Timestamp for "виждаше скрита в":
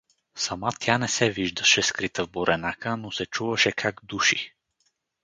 1.31-2.29